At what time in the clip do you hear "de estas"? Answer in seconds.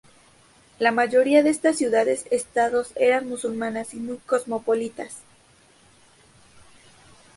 1.43-1.77